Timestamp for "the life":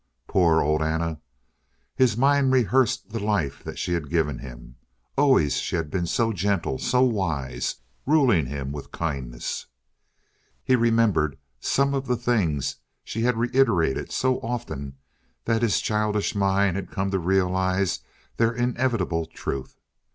3.11-3.63